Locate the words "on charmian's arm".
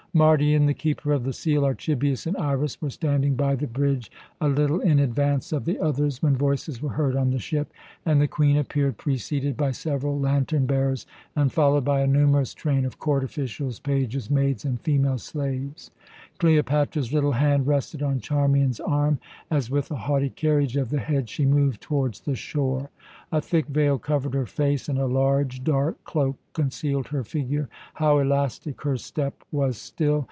18.03-19.19